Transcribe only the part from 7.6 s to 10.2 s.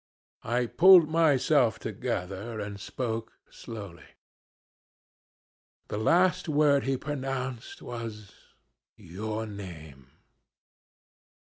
was your name.'